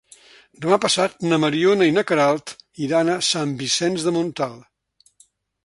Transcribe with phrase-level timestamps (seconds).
[0.63, 2.55] Demà passat na Mariona i na Queralt
[2.87, 5.17] iran a Sant Vicenç de Montalt.